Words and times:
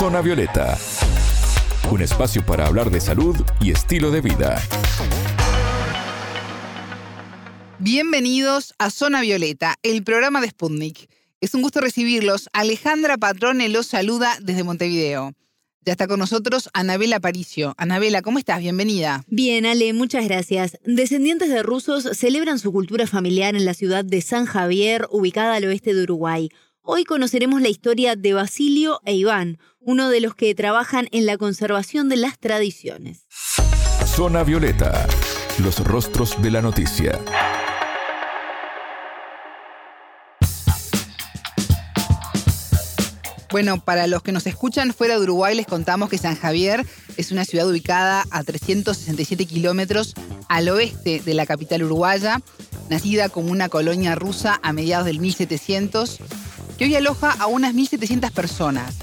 Zona 0.00 0.22
Violeta, 0.22 0.78
un 1.90 2.00
espacio 2.00 2.42
para 2.46 2.66
hablar 2.66 2.90
de 2.90 3.02
salud 3.02 3.36
y 3.60 3.70
estilo 3.70 4.10
de 4.10 4.22
vida. 4.22 4.58
Bienvenidos 7.78 8.72
a 8.78 8.88
Zona 8.88 9.20
Violeta, 9.20 9.74
el 9.82 10.02
programa 10.02 10.40
de 10.40 10.48
Sputnik. 10.48 11.10
Es 11.42 11.52
un 11.52 11.60
gusto 11.60 11.82
recibirlos. 11.82 12.48
Alejandra 12.54 13.18
Patrone 13.18 13.68
los 13.68 13.88
saluda 13.88 14.38
desde 14.40 14.64
Montevideo. 14.64 15.34
Ya 15.84 15.92
está 15.92 16.06
con 16.06 16.18
nosotros 16.18 16.70
Anabela 16.72 17.16
Aparicio. 17.16 17.74
Anabela, 17.76 18.22
¿cómo 18.22 18.38
estás? 18.38 18.60
Bienvenida. 18.60 19.24
Bien, 19.26 19.66
Ale, 19.66 19.92
muchas 19.92 20.24
gracias. 20.24 20.78
Descendientes 20.86 21.50
de 21.50 21.62
rusos 21.62 22.08
celebran 22.16 22.58
su 22.58 22.72
cultura 22.72 23.06
familiar 23.06 23.54
en 23.54 23.66
la 23.66 23.74
ciudad 23.74 24.02
de 24.06 24.22
San 24.22 24.46
Javier, 24.46 25.06
ubicada 25.10 25.56
al 25.56 25.64
oeste 25.66 25.92
de 25.92 26.04
Uruguay. 26.04 26.48
Hoy 26.82 27.04
conoceremos 27.04 27.60
la 27.60 27.68
historia 27.68 28.16
de 28.16 28.32
Basilio 28.32 29.00
e 29.04 29.14
Iván, 29.14 29.58
uno 29.80 30.08
de 30.08 30.20
los 30.20 30.34
que 30.34 30.54
trabajan 30.54 31.08
en 31.12 31.26
la 31.26 31.36
conservación 31.36 32.08
de 32.08 32.16
las 32.16 32.38
tradiciones. 32.38 33.26
Zona 34.06 34.44
Violeta, 34.44 35.06
los 35.62 35.78
rostros 35.84 36.40
de 36.40 36.50
la 36.50 36.62
noticia. 36.62 37.20
Bueno, 43.50 43.84
para 43.84 44.06
los 44.06 44.22
que 44.22 44.32
nos 44.32 44.46
escuchan 44.46 44.94
fuera 44.94 45.16
de 45.16 45.22
Uruguay, 45.22 45.54
les 45.54 45.66
contamos 45.66 46.08
que 46.08 46.16
San 46.16 46.36
Javier 46.36 46.86
es 47.18 47.30
una 47.30 47.44
ciudad 47.44 47.68
ubicada 47.68 48.24
a 48.30 48.42
367 48.42 49.44
kilómetros 49.44 50.14
al 50.48 50.68
oeste 50.70 51.20
de 51.20 51.34
la 51.34 51.44
capital 51.44 51.82
uruguaya, 51.82 52.40
nacida 52.88 53.28
como 53.28 53.50
una 53.50 53.68
colonia 53.68 54.14
rusa 54.14 54.58
a 54.62 54.72
mediados 54.72 55.04
del 55.04 55.18
1700, 55.18 56.20
que 56.80 56.86
hoy 56.86 56.94
aloja 56.96 57.32
a 57.38 57.46
unas 57.46 57.74
1.700 57.74 58.32
personas. 58.32 58.98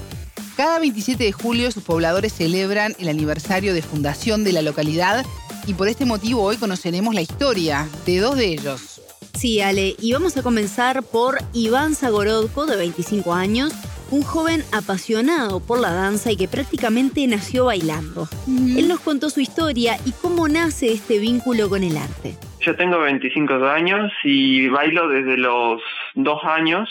Cada 0.56 0.80
27 0.80 1.22
de 1.22 1.30
julio 1.30 1.70
sus 1.70 1.84
pobladores 1.84 2.32
celebran 2.32 2.96
el 2.98 3.08
aniversario 3.08 3.72
de 3.72 3.82
fundación 3.82 4.42
de 4.42 4.50
la 4.50 4.62
localidad 4.62 5.24
y 5.64 5.74
por 5.74 5.86
este 5.86 6.04
motivo 6.04 6.42
hoy 6.42 6.56
conoceremos 6.56 7.14
la 7.14 7.20
historia 7.20 7.86
de 8.04 8.18
dos 8.18 8.36
de 8.36 8.46
ellos. 8.46 9.00
Sí, 9.32 9.60
Ale, 9.60 9.94
y 10.00 10.12
vamos 10.12 10.36
a 10.36 10.42
comenzar 10.42 11.04
por 11.04 11.38
Iván 11.52 11.94
Zagorodko, 11.94 12.66
de 12.66 12.74
25 12.78 13.32
años, 13.32 13.72
un 14.10 14.22
joven 14.22 14.64
apasionado 14.72 15.60
por 15.60 15.78
la 15.78 15.92
danza 15.92 16.32
y 16.32 16.36
que 16.36 16.48
prácticamente 16.48 17.24
nació 17.28 17.66
bailando. 17.66 18.28
Él 18.48 18.88
nos 18.88 18.98
contó 18.98 19.30
su 19.30 19.38
historia 19.38 19.98
y 20.04 20.10
cómo 20.10 20.48
nace 20.48 20.92
este 20.92 21.20
vínculo 21.20 21.68
con 21.68 21.84
el 21.84 21.96
arte. 21.96 22.34
Yo 22.60 22.74
tengo 22.74 22.98
25 22.98 23.54
años 23.66 24.10
y 24.24 24.66
bailo 24.66 25.06
desde 25.06 25.36
los 25.36 25.80
dos 26.16 26.40
años, 26.42 26.88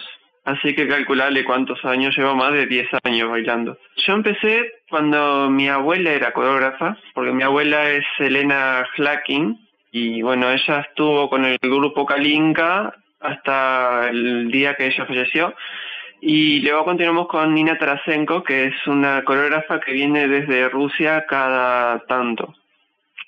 así 0.48 0.74
que 0.74 0.88
calcularle 0.88 1.44
cuántos 1.44 1.84
años 1.84 2.18
llevo, 2.18 2.34
más 2.34 2.54
de 2.54 2.66
10 2.66 2.88
años 3.04 3.30
bailando. 3.30 3.78
Yo 3.98 4.14
empecé 4.14 4.72
cuando 4.90 5.50
mi 5.50 5.68
abuela 5.68 6.12
era 6.12 6.32
coreógrafa, 6.32 6.98
porque 7.14 7.34
mi 7.34 7.44
abuela 7.44 7.90
es 7.92 8.06
Elena 8.18 8.88
Hlakin, 8.96 9.60
y 9.92 10.22
bueno, 10.22 10.50
ella 10.50 10.80
estuvo 10.80 11.30
con 11.30 11.44
el 11.44 11.58
grupo 11.62 12.06
Kalinka 12.06 12.94
hasta 13.20 14.10
el 14.10 14.50
día 14.50 14.76
que 14.76 14.88
ella 14.88 15.06
falleció. 15.06 15.54
Y 16.22 16.62
luego 16.62 16.86
continuamos 16.86 17.28
con 17.28 17.54
Nina 17.54 17.78
Tarasenko, 17.78 18.44
que 18.44 18.68
es 18.68 18.88
una 18.88 19.24
coreógrafa 19.24 19.82
que 19.82 19.92
viene 19.92 20.30
desde 20.30 20.70
Rusia 20.70 21.26
cada 21.28 22.00
tanto, 22.08 22.56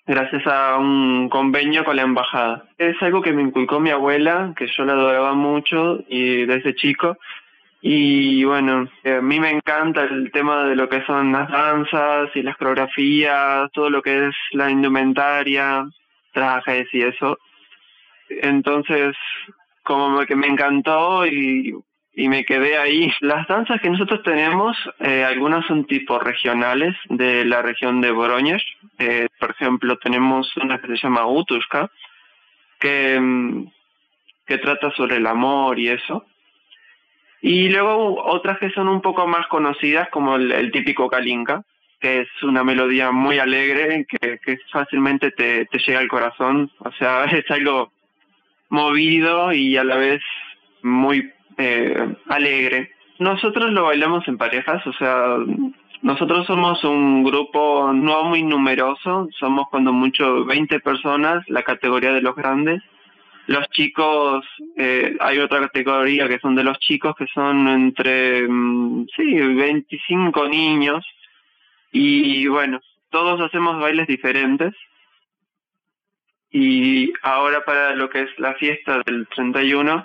gracias 0.10 0.42
a 0.48 0.76
un 0.80 1.30
convenio 1.30 1.86
con 1.86 1.96
la 1.96 2.02
embajada. 2.02 2.64
Es 2.80 3.00
algo 3.04 3.22
que 3.22 3.32
me 3.32 3.44
inculcó 3.44 3.80
mi 3.80 3.92
abuela, 3.92 4.54
que 4.58 4.66
yo 4.66 4.84
la 4.84 4.94
adoraba 4.94 5.34
mucho 5.34 6.00
y 6.10 6.48
desde 6.48 6.74
chico. 6.74 7.16
Y 7.82 8.44
bueno, 8.44 8.90
a 9.06 9.22
mí 9.22 9.40
me 9.40 9.52
encanta 9.52 10.04
el 10.06 10.32
tema 10.32 10.64
de 10.66 10.76
lo 10.76 10.90
que 10.90 11.06
son 11.06 11.32
las 11.32 11.48
danzas 11.50 12.32
y 12.34 12.42
las 12.42 12.58
coreografías, 12.58 13.72
todo 13.72 13.92
lo 13.92 14.02
que 14.02 14.30
es 14.30 14.36
la 14.54 14.72
indumentaria, 14.72 15.86
trajes 16.34 16.88
y 16.92 17.04
eso. 17.04 17.38
Entonces, 18.30 19.16
como 19.84 20.26
que 20.26 20.36
me 20.36 20.48
encantó 20.48 21.28
y 21.28 21.76
y 22.20 22.28
me 22.28 22.44
quedé 22.44 22.78
ahí. 22.78 23.10
Las 23.22 23.48
danzas 23.48 23.80
que 23.80 23.90
nosotros 23.90 24.22
tenemos, 24.24 24.76
eh, 25.00 25.24
algunas 25.24 25.66
son 25.68 25.86
tipo 25.86 26.20
regionales 26.20 26.94
de 27.08 27.46
la 27.46 27.62
región 27.62 28.02
de 28.02 28.12
Boroñez. 28.12 28.62
Eh, 28.98 29.30
por 29.40 29.52
ejemplo, 29.52 29.98
tenemos 30.00 30.54
una 30.58 30.80
que 30.80 30.88
se 30.88 30.98
llama 30.98 31.26
Utushka, 31.26 31.90
que, 32.78 33.18
mm, 33.18 33.68
que 34.46 34.58
trata 34.58 34.92
sobre 34.92 35.16
el 35.16 35.28
amor 35.28 35.80
y 35.80 35.88
eso. 35.88 36.26
Y 37.42 37.70
luego 37.70 38.22
otras 38.26 38.60
que 38.60 38.70
son 38.72 38.90
un 38.90 39.02
poco 39.02 39.26
más 39.26 39.48
conocidas, 39.48 40.10
como 40.10 40.36
el, 40.36 40.72
típico 40.74 41.10
Kalinka, 41.10 41.64
que 42.02 42.22
es 42.22 42.44
una 42.44 42.66
melodía 42.66 43.12
muy 43.12 43.40
alegre, 43.40 44.06
que, 44.10 44.40
que 44.40 44.58
fácilmente 44.74 45.32
te, 45.32 45.68
te 45.68 45.80
llega 45.80 46.00
al 46.00 46.10
corazón. 46.10 46.70
O 46.80 46.92
sea, 47.00 47.24
es 47.32 47.50
algo 47.50 47.94
movido 48.68 49.54
y 49.54 49.78
a 49.78 49.86
la 49.86 49.96
vez 49.96 50.22
muy 50.82 51.32
eh, 51.60 52.16
alegre. 52.28 52.92
Nosotros 53.20 53.70
lo 53.72 53.84
bailamos 53.84 54.28
en 54.28 54.38
parejas, 54.38 54.86
o 54.88 54.94
sea, 54.94 55.38
nosotros 56.02 56.48
somos 56.48 56.84
un 56.86 57.24
grupo 57.24 57.92
no 57.94 58.24
muy 58.24 58.44
numeroso, 58.44 59.28
somos 59.38 59.68
cuando 59.70 59.92
mucho 59.92 60.46
20 60.46 60.80
personas, 60.80 61.44
la 61.50 61.64
categoría 61.64 62.14
de 62.14 62.22
los 62.22 62.36
grandes. 62.36 62.82
Los 63.48 63.68
chicos, 63.72 64.46
eh, 64.78 65.18
hay 65.20 65.40
otra 65.40 65.60
categoría 65.60 66.30
que 66.30 66.40
son 66.40 66.56
de 66.56 66.64
los 66.64 66.80
chicos, 66.80 67.16
que 67.18 67.26
son 67.34 67.68
entre, 67.68 68.48
mm, 68.48 69.08
sí, 69.16 69.34
25 69.36 70.48
niños. 70.48 71.06
Y 71.92 72.48
bueno, 72.48 72.80
todos 73.10 73.42
hacemos 73.42 73.80
bailes 73.82 74.08
diferentes. 74.08 74.74
Y 76.52 77.12
ahora 77.22 77.64
para 77.66 77.96
lo 77.96 78.10
que 78.10 78.22
es 78.22 78.30
la 78.40 78.54
fiesta 78.56 79.02
del 79.06 79.28
31, 79.36 80.04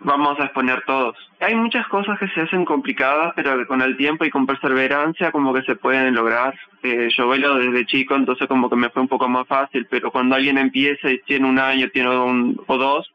vamos 0.00 0.38
a 0.38 0.44
exponer 0.44 0.82
todos. 0.86 1.16
Hay 1.40 1.54
muchas 1.54 1.86
cosas 1.88 2.18
que 2.18 2.28
se 2.28 2.42
hacen 2.42 2.64
complicadas, 2.64 3.32
pero 3.36 3.66
con 3.66 3.82
el 3.82 3.96
tiempo 3.96 4.24
y 4.24 4.30
con 4.30 4.46
perseverancia 4.46 5.30
como 5.32 5.52
que 5.52 5.62
se 5.62 5.76
pueden 5.76 6.14
lograr. 6.14 6.54
Eh, 6.82 7.08
yo 7.16 7.28
bailo 7.28 7.56
desde 7.56 7.86
chico, 7.86 8.14
entonces 8.14 8.46
como 8.46 8.68
que 8.70 8.76
me 8.76 8.90
fue 8.90 9.02
un 9.02 9.08
poco 9.08 9.28
más 9.28 9.46
fácil, 9.46 9.86
pero 9.90 10.10
cuando 10.10 10.34
alguien 10.34 10.58
empieza 10.58 11.10
y 11.10 11.18
tiene 11.20 11.48
un 11.48 11.58
año, 11.58 11.88
tiene 11.90 12.10
un 12.10 12.60
o 12.66 12.76
dos, 12.76 13.10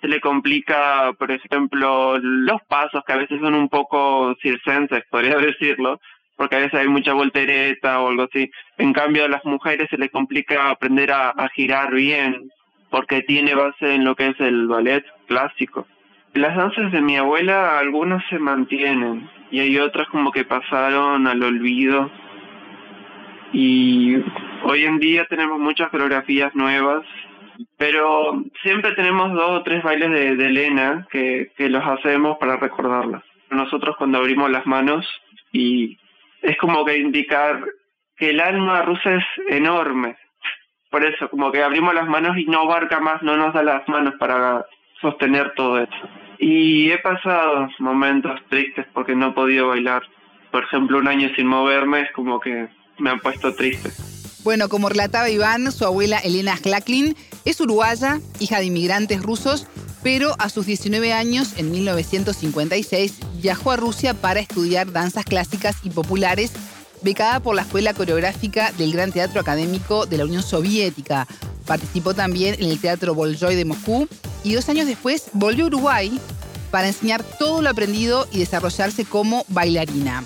se 0.00 0.08
le 0.08 0.20
complica, 0.20 1.12
por 1.18 1.30
ejemplo, 1.30 2.18
los 2.18 2.62
pasos 2.68 3.02
que 3.04 3.12
a 3.12 3.18
veces 3.18 3.40
son 3.40 3.54
un 3.54 3.68
poco 3.68 4.34
circenses, 4.40 5.04
podría 5.10 5.36
decirlo, 5.38 6.00
porque 6.36 6.56
a 6.56 6.60
veces 6.60 6.80
hay 6.80 6.88
mucha 6.88 7.14
voltereta 7.14 8.00
o 8.00 8.08
algo 8.08 8.24
así. 8.24 8.50
En 8.76 8.92
cambio, 8.92 9.24
a 9.24 9.28
las 9.28 9.44
mujeres 9.44 9.88
se 9.90 9.98
les 9.98 10.10
complica 10.10 10.70
aprender 10.70 11.10
a 11.10 11.48
girar 11.54 11.92
bien, 11.92 12.50
porque 12.90 13.22
tiene 13.22 13.54
base 13.54 13.94
en 13.94 14.04
lo 14.04 14.14
que 14.14 14.28
es 14.28 14.40
el 14.40 14.66
ballet 14.66 15.04
clásico. 15.26 15.86
Las 16.34 16.56
danzas 16.56 16.92
de 16.92 17.00
mi 17.00 17.16
abuela, 17.16 17.78
algunas 17.78 18.22
se 18.28 18.38
mantienen 18.38 19.28
y 19.50 19.60
hay 19.60 19.78
otras 19.78 20.08
como 20.08 20.30
que 20.30 20.44
pasaron 20.44 21.26
al 21.26 21.42
olvido. 21.42 22.10
Y 23.52 24.16
hoy 24.64 24.84
en 24.84 24.98
día 24.98 25.24
tenemos 25.26 25.58
muchas 25.58 25.88
coreografías 25.90 26.54
nuevas, 26.54 27.04
pero 27.78 28.44
siempre 28.62 28.92
tenemos 28.92 29.32
dos 29.32 29.60
o 29.60 29.62
tres 29.62 29.82
bailes 29.82 30.10
de, 30.10 30.46
Elena 30.46 31.06
que, 31.10 31.50
los 31.58 31.84
hacemos 31.84 32.36
para 32.38 32.56
recordarlas. 32.56 33.22
Nosotros 33.50 33.96
cuando 33.96 34.18
abrimos 34.18 34.50
las 34.50 34.66
manos 34.66 35.06
y 35.52 35.96
es 36.42 36.56
como 36.58 36.84
que 36.84 36.98
indicar 36.98 37.64
que 38.16 38.30
el 38.30 38.40
alma 38.40 38.82
rusa 38.82 39.14
es 39.14 39.24
enorme. 39.48 40.16
Por 40.90 41.04
eso, 41.04 41.28
como 41.30 41.50
que 41.50 41.62
abrimos 41.62 41.94
las 41.94 42.06
manos 42.06 42.36
y 42.36 42.44
no 42.44 42.62
abarca 42.62 43.00
más, 43.00 43.22
no 43.22 43.36
nos 43.36 43.54
da 43.54 43.62
las 43.62 43.88
manos 43.88 44.14
para 44.18 44.64
sostener 45.00 45.52
todo 45.54 45.78
eso. 45.78 46.08
Y 46.38 46.90
he 46.90 46.98
pasado 46.98 47.68
momentos 47.78 48.40
tristes 48.48 48.86
porque 48.92 49.14
no 49.14 49.28
he 49.28 49.32
podido 49.32 49.68
bailar. 49.68 50.02
Por 50.50 50.64
ejemplo, 50.64 50.98
un 50.98 51.08
año 51.08 51.28
sin 51.36 51.46
moverme 51.46 52.02
es 52.02 52.12
como 52.12 52.40
que 52.40 52.68
me 52.98 53.10
han 53.10 53.20
puesto 53.20 53.54
triste. 53.54 53.90
Bueno, 54.44 54.68
como 54.68 54.88
relataba 54.88 55.28
Iván, 55.28 55.70
su 55.72 55.84
abuela 55.84 56.18
Elena 56.18 56.56
Klaklin 56.56 57.16
es 57.44 57.60
uruguaya, 57.60 58.20
hija 58.40 58.60
de 58.60 58.66
inmigrantes 58.66 59.22
rusos, 59.22 59.66
pero 60.02 60.34
a 60.38 60.48
sus 60.48 60.64
19 60.66 61.12
años, 61.12 61.58
en 61.58 61.70
1956, 61.72 63.18
viajó 63.42 63.72
a 63.72 63.76
Rusia 63.76 64.14
para 64.14 64.40
estudiar 64.40 64.92
danzas 64.92 65.24
clásicas 65.24 65.76
y 65.82 65.90
populares, 65.90 66.52
becada 67.02 67.40
por 67.40 67.56
la 67.56 67.62
Escuela 67.62 67.94
Coreográfica 67.94 68.72
del 68.72 68.92
Gran 68.92 69.12
Teatro 69.12 69.40
Académico 69.40 70.06
de 70.06 70.18
la 70.18 70.24
Unión 70.24 70.42
Soviética. 70.42 71.26
Participó 71.66 72.14
también 72.14 72.54
en 72.54 72.70
el 72.70 72.80
Teatro 72.80 73.14
Bolshoi 73.14 73.56
de 73.56 73.64
Moscú 73.64 74.08
y 74.48 74.54
dos 74.54 74.68
años 74.68 74.86
después 74.86 75.24
volvió 75.34 75.64
a 75.64 75.66
Uruguay 75.68 76.18
para 76.70 76.88
enseñar 76.88 77.22
todo 77.22 77.60
lo 77.60 77.68
aprendido 77.68 78.26
y 78.32 78.38
desarrollarse 78.38 79.04
como 79.04 79.44
bailarina. 79.48 80.24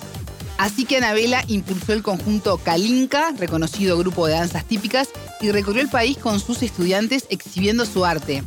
Así 0.57 0.85
que 0.85 0.97
Anabela 0.97 1.43
impulsó 1.47 1.93
el 1.93 2.03
conjunto 2.03 2.57
Kalinka, 2.57 3.31
reconocido 3.37 3.97
grupo 3.97 4.27
de 4.27 4.33
danzas 4.33 4.65
típicas, 4.65 5.09
y 5.41 5.51
recorrió 5.51 5.81
el 5.81 5.89
país 5.89 6.17
con 6.17 6.39
sus 6.39 6.63
estudiantes 6.63 7.25
exhibiendo 7.29 7.85
su 7.85 8.05
arte. 8.05 8.43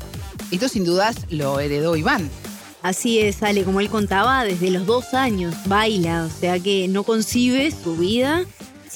Esto 0.50 0.69
sin 0.69 0.84
dudas 0.84 1.17
lo 1.28 1.61
heredó 1.61 1.94
Iván. 1.96 2.31
Así 2.82 3.19
es, 3.19 3.43
Ale, 3.43 3.64
como 3.64 3.81
él 3.81 3.90
contaba, 3.90 4.44
desde 4.44 4.70
los 4.70 4.87
dos 4.87 5.12
años 5.12 5.55
baila, 5.67 6.25
o 6.25 6.40
sea 6.40 6.58
que 6.58 6.88
no 6.88 7.02
concibe 7.02 7.70
su 7.70 7.96
vida 7.96 8.44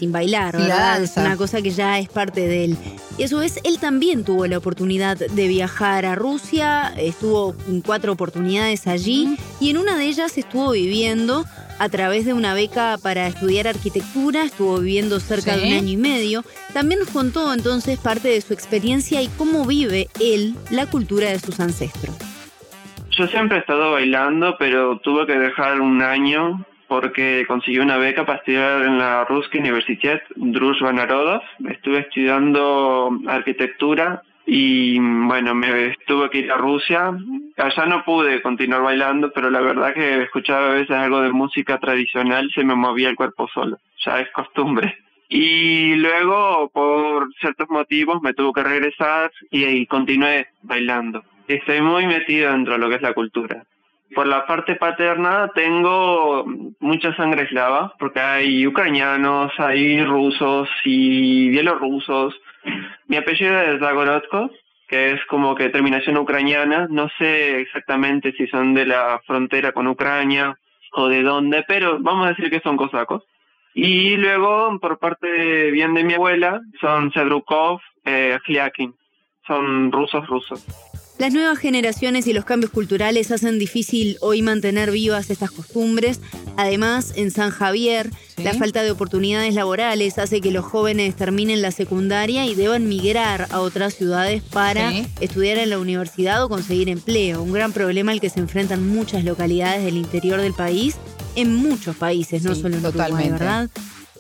sin 0.01 0.13
bailar, 0.13 0.57
¿verdad? 0.57 1.03
Es 1.03 1.15
una 1.19 1.37
cosa 1.37 1.61
que 1.61 1.71
ya 1.71 1.99
es 1.99 2.09
parte 2.09 2.47
de 2.47 2.65
él. 2.65 2.77
Y 3.19 3.25
a 3.25 3.29
su 3.29 3.37
vez, 3.37 3.61
él 3.65 3.79
también 3.79 4.25
tuvo 4.25 4.47
la 4.47 4.57
oportunidad 4.57 5.19
de 5.19 5.47
viajar 5.47 6.07
a 6.07 6.15
Rusia, 6.15 6.95
estuvo 6.97 7.55
en 7.69 7.83
cuatro 7.83 8.13
oportunidades 8.13 8.87
allí 8.87 9.37
y 9.61 9.69
en 9.69 9.77
una 9.77 9.99
de 9.99 10.07
ellas 10.07 10.39
estuvo 10.39 10.71
viviendo 10.73 11.45
a 11.79 11.89
través 11.91 12.25
de 12.25 12.33
una 12.33 12.55
beca 12.55 12.97
para 13.03 13.27
estudiar 13.27 13.69
arquitectura, 13.69 14.45
estuvo 14.45 14.79
viviendo 14.79 15.21
cerca 15.21 15.55
de 15.57 15.67
un 15.67 15.73
año 15.75 15.91
y 15.91 15.97
medio. 15.99 16.45
También 16.73 17.01
nos 17.01 17.11
contó 17.11 17.53
entonces 17.53 17.99
parte 17.99 18.29
de 18.29 18.41
su 18.41 18.55
experiencia 18.55 19.21
y 19.21 19.29
cómo 19.29 19.67
vive 19.67 20.09
él 20.19 20.55
la 20.71 20.87
cultura 20.87 21.29
de 21.29 21.39
sus 21.39 21.61
ancestros. 21.61 22.17
Yo 23.11 23.27
siempre 23.27 23.59
he 23.59 23.61
estado 23.61 23.93
bailando, 23.93 24.57
pero 24.59 24.99
tuve 25.01 25.27
que 25.27 25.39
dejar 25.39 25.81
un 25.83 26.01
año 26.01 26.65
porque 26.91 27.45
consiguió 27.47 27.83
una 27.83 27.99
beca 27.99 28.27
para 28.27 28.41
estudiar 28.41 28.83
en 28.83 28.99
la 28.99 29.25
Ruska 29.25 29.61
Universitet 29.61 30.25
Druzhba 30.35 30.93
Narodov. 30.93 31.41
Estuve 31.69 32.01
estudiando 32.01 33.17
arquitectura 33.29 34.23
y 34.45 34.99
bueno, 34.99 35.55
me 35.55 35.95
tuve 36.09 36.29
que 36.31 36.39
ir 36.39 36.51
a 36.51 36.57
Rusia. 36.57 37.13
Allá 37.57 37.87
no 37.87 38.05
pude 38.05 38.43
continuar 38.43 38.83
bailando, 38.83 39.31
pero 39.33 39.51
la 39.51 39.61
verdad 39.61 39.95
que 39.95 40.21
escuchaba 40.25 40.73
a 40.73 40.75
veces 40.75 40.91
algo 40.91 41.21
de 41.21 41.31
música 41.31 41.79
tradicional 41.79 42.51
se 42.53 42.65
me 42.65 42.75
movía 42.75 43.09
el 43.09 43.15
cuerpo 43.15 43.47
solo. 43.55 43.79
Ya 44.05 44.19
es 44.19 44.31
costumbre. 44.33 44.99
Y 45.29 45.95
luego, 45.95 46.71
por 46.75 47.33
ciertos 47.41 47.71
motivos, 47.71 48.21
me 48.21 48.35
tuve 48.35 48.53
que 48.53 48.69
regresar 48.69 49.31
y, 49.53 49.65
y 49.65 49.87
continué 49.87 50.49
bailando. 50.63 51.23
Estoy 51.47 51.83
muy 51.83 52.09
metido 52.09 52.51
dentro 52.51 52.73
de 52.73 52.79
lo 52.81 52.89
que 52.89 52.97
es 52.97 53.03
la 53.03 53.15
cultura. 53.15 53.65
Por 54.15 54.27
la 54.27 54.45
parte 54.47 54.75
paterna 54.75 55.51
tengo 55.55 56.45
mucha 56.81 57.15
sangre 57.15 57.45
eslava, 57.45 57.95
porque 57.99 58.21
hay 58.21 58.67
ucranianos, 58.67 59.53
hay 59.59 60.05
rusos 60.05 60.69
y 60.85 61.49
bielorrusos. 61.51 62.35
Mi 63.07 63.17
apellido 63.17 63.61
es 63.61 63.79
Zagorodko, 63.79 64.51
que 64.89 65.13
es 65.13 65.25
como 65.27 65.55
que 65.55 65.69
terminación 65.69 66.17
ucraniana. 66.17 66.89
No 66.91 67.09
sé 67.19 67.61
exactamente 67.61 68.33
si 68.33 68.49
son 68.49 68.75
de 68.75 68.87
la 68.87 69.21
frontera 69.27 69.73
con 69.73 69.87
Ucrania 69.87 70.59
o 70.93 71.07
de 71.07 71.23
dónde, 71.23 71.65
pero 71.69 71.99
vamos 72.01 72.27
a 72.27 72.31
decir 72.31 72.51
que 72.51 72.61
son 72.61 72.77
cosacos. 72.77 73.23
Y 73.75 74.17
luego, 74.17 74.79
por 74.81 74.99
parte 74.99 75.71
bien 75.71 75.95
de 75.95 76.03
mi 76.03 76.15
abuela, 76.15 76.61
son 76.81 77.13
Sedrukov, 77.13 77.81
eh, 78.05 78.37
son 79.47 79.93
rusos 79.93 80.27
rusos. 80.27 80.90
Las 81.21 81.35
nuevas 81.35 81.59
generaciones 81.59 82.27
y 82.27 82.33
los 82.33 82.47
cambios 82.47 82.73
culturales 82.73 83.31
hacen 83.31 83.59
difícil 83.59 84.17
hoy 84.23 84.41
mantener 84.41 84.91
vivas 84.91 85.29
estas 85.29 85.51
costumbres. 85.51 86.19
Además, 86.57 87.13
en 87.15 87.31
San 87.31 87.51
Javier, 87.51 88.09
la 88.43 88.55
falta 88.55 88.83
de 88.83 88.91
oportunidades 88.91 89.55
laborales 89.55 90.17
hace 90.17 90.41
que 90.41 90.51
los 90.51 90.65
jóvenes 90.65 91.15
terminen 91.15 91.61
la 91.61 91.73
secundaria 91.73 92.47
y 92.47 92.55
deban 92.55 92.89
migrar 92.89 93.49
a 93.51 93.61
otras 93.61 93.93
ciudades 93.93 94.43
para 94.43 94.95
estudiar 95.21 95.59
en 95.59 95.69
la 95.69 95.79
universidad 95.79 96.43
o 96.43 96.49
conseguir 96.49 96.89
empleo. 96.89 97.43
Un 97.43 97.53
gran 97.53 97.75
problema 97.75 98.13
al 98.13 98.21
que 98.23 98.31
se 98.31 98.41
enfrentan 98.41 98.89
muchas 98.89 99.23
localidades 99.23 99.85
del 99.85 99.99
interior 99.99 100.41
del 100.41 100.55
país, 100.55 100.97
en 101.37 101.55
muchos 101.55 101.97
países, 101.97 102.45
no 102.45 102.55
solo 102.55 102.79
en 102.79 102.87
Uruguay, 102.87 103.29
¿verdad? 103.29 103.69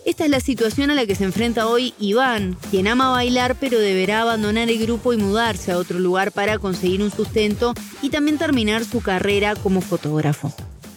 Esta 0.06 0.24
es 0.24 0.30
la 0.30 0.40
situación 0.40 0.90
a 0.90 0.94
la 0.94 1.04
que 1.04 1.14
se 1.14 1.24
enfrenta 1.24 1.66
hoy 1.66 1.92
Iván, 2.00 2.56
quien 2.70 2.88
ama 2.88 3.10
bailar 3.10 3.54
pero 3.60 3.78
deberá 3.78 4.22
abandonar 4.22 4.70
el 4.70 4.78
grupo 4.78 5.12
y 5.12 5.18
mudarse 5.18 5.72
a 5.72 5.76
otro 5.76 5.98
lugar 5.98 6.32
para 6.32 6.58
conseguir 6.58 7.02
un 7.02 7.10
sustento 7.10 7.74
y 8.00 8.10
también 8.10 8.38
terminar 8.38 8.82
su 8.84 9.02
carrera 9.02 9.54
como 9.62 9.82
fotógrafo. 9.82 10.48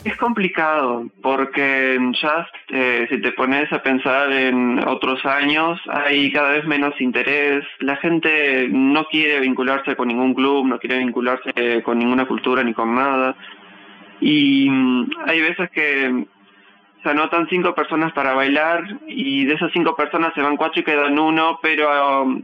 Es 0.05 0.17
complicado 0.17 1.05
porque 1.21 1.97
ya 2.21 2.47
eh, 2.69 3.07
si 3.09 3.21
te 3.21 3.31
pones 3.33 3.71
a 3.71 3.81
pensar 3.81 4.31
en 4.31 4.85
otros 4.87 5.25
años 5.25 5.79
hay 5.89 6.31
cada 6.31 6.51
vez 6.51 6.65
menos 6.65 6.99
interés, 6.99 7.63
la 7.79 7.97
gente 7.97 8.67
no 8.69 9.05
quiere 9.05 9.39
vincularse 9.41 9.95
con 9.95 10.07
ningún 10.07 10.33
club, 10.33 10.65
no 10.65 10.79
quiere 10.79 10.99
vincularse 10.99 11.83
con 11.83 11.99
ninguna 11.99 12.25
cultura 12.25 12.63
ni 12.63 12.73
con 12.73 12.95
nada 12.95 13.35
y 14.19 14.69
mm, 14.69 15.09
hay 15.25 15.41
veces 15.41 15.69
que 15.71 16.25
se 17.03 17.09
anotan 17.09 17.47
cinco 17.49 17.75
personas 17.75 18.13
para 18.13 18.33
bailar 18.33 18.83
y 19.07 19.45
de 19.45 19.53
esas 19.55 19.71
cinco 19.73 19.95
personas 19.95 20.33
se 20.33 20.41
van 20.41 20.57
cuatro 20.57 20.81
y 20.81 20.85
quedan 20.85 21.19
uno, 21.19 21.59
pero 21.61 22.23
um, 22.23 22.41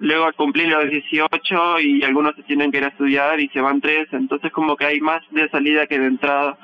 luego 0.00 0.26
al 0.26 0.34
cumplir 0.34 0.68
los 0.68 0.88
18 0.88 1.80
y 1.80 2.02
algunos 2.04 2.36
se 2.36 2.42
tienen 2.42 2.70
que 2.70 2.78
ir 2.78 2.84
a 2.84 2.88
estudiar 2.88 3.40
y 3.40 3.48
se 3.48 3.60
van 3.60 3.80
tres, 3.80 4.06
entonces 4.12 4.52
como 4.52 4.76
que 4.76 4.84
hay 4.84 5.00
más 5.00 5.22
de 5.30 5.48
salida 5.48 5.86
que 5.86 5.98
de 5.98 6.06
entrada 6.06 6.58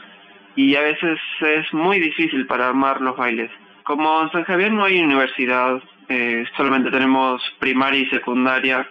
y 0.57 0.75
a 0.77 0.83
veces 0.83 1.19
es 1.41 1.73
muy 1.73 2.01
difícil 2.01 2.47
para 2.47 2.69
armar 2.69 3.01
los 3.01 3.17
bailes. 3.17 3.51
Como 3.85 4.23
en 4.23 4.31
San 4.33 4.45
Javier 4.45 4.73
no 4.73 4.85
hay 4.85 5.01
universidad, 5.01 5.81
eh, 6.09 6.45
solamente 6.57 6.91
tenemos 6.91 7.41
primaria 7.59 8.01
y 8.01 8.07
secundaria, 8.07 8.87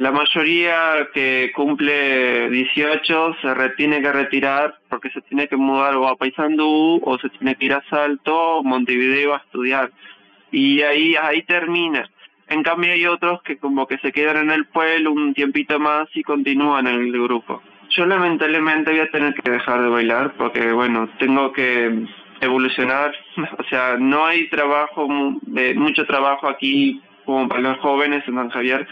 la 0.00 0.12
mayoría 0.12 1.08
que 1.12 1.52
cumple 1.54 2.48
18 2.48 3.36
se 3.42 3.68
tiene 3.76 4.00
que 4.00 4.10
retirar 4.10 4.78
porque 4.88 5.10
se 5.10 5.20
tiene 5.20 5.46
que 5.46 5.58
mudar 5.58 5.94
o 5.96 6.08
a 6.08 6.16
Paysandú 6.16 7.02
o 7.04 7.18
se 7.18 7.28
tiene 7.28 7.54
que 7.54 7.66
ir 7.66 7.74
a 7.74 7.84
Salto 7.90 8.34
o 8.34 8.64
Montevideo 8.64 9.34
a 9.34 9.42
estudiar. 9.44 9.90
Y 10.50 10.80
ahí, 10.80 11.16
ahí 11.16 11.42
termina. 11.42 12.08
En 12.48 12.62
cambio 12.62 12.94
hay 12.94 13.04
otros 13.04 13.42
que 13.42 13.58
como 13.58 13.86
que 13.86 13.98
se 13.98 14.10
quedan 14.10 14.38
en 14.38 14.50
el 14.52 14.64
pueblo 14.68 15.12
un 15.12 15.34
tiempito 15.34 15.78
más 15.78 16.08
y 16.14 16.22
continúan 16.22 16.86
en 16.86 16.94
el 16.94 17.12
grupo. 17.12 17.62
Yo 17.90 18.06
lamentablemente 18.06 18.92
voy 18.92 19.00
a 19.00 19.10
tener 19.10 19.34
que 19.34 19.50
dejar 19.50 19.82
de 19.82 19.88
bailar 19.90 20.32
porque 20.38 20.72
bueno, 20.72 21.10
tengo 21.18 21.52
que 21.52 22.06
evolucionar. 22.40 23.12
O 23.58 23.64
sea, 23.64 23.98
no 23.98 24.24
hay 24.24 24.48
trabajo, 24.48 25.06
mucho 25.06 26.06
trabajo 26.06 26.48
aquí 26.48 27.02
como 27.26 27.48
para 27.48 27.60
los 27.60 27.78
jóvenes 27.78 28.26
en 28.26 28.34
San 28.34 28.48
Javier. 28.48 28.88